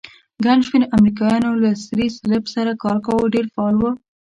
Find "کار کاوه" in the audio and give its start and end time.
2.83-3.31